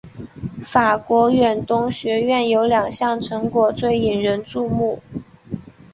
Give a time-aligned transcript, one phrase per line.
[0.65, 4.99] 法国远东学院有两项成果最引人注目。